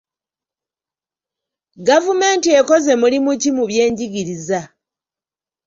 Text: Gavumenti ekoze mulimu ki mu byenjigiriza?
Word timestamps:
Gavumenti 1.87 2.49
ekoze 2.59 2.93
mulimu 3.01 3.31
ki 3.41 3.49
mu 3.55 3.63
byenjigiriza? 3.69 4.59